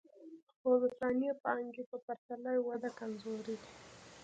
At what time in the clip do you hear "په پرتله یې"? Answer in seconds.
1.91-2.61